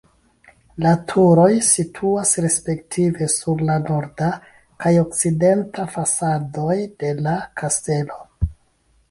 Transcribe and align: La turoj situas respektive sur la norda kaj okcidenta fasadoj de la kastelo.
La 0.83 0.93
turoj 1.09 1.49
situas 1.67 2.31
respektive 2.45 3.27
sur 3.33 3.61
la 3.67 3.75
norda 3.83 4.31
kaj 4.87 4.95
okcidenta 5.03 5.87
fasadoj 5.99 6.81
de 7.05 7.13
la 7.29 7.37
kastelo. 7.63 8.21